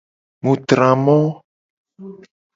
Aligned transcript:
Mu 0.43 0.53
tra 0.69 0.89
mo. 1.03 1.17